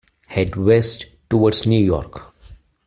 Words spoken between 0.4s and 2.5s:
west toward New York.